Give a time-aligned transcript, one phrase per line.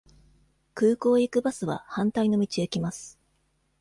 [0.73, 3.19] 空港へ行くバスは反対の道へ来ます。